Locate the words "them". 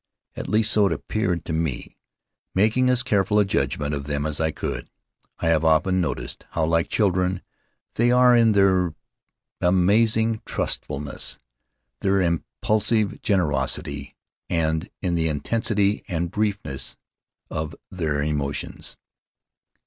4.05-4.25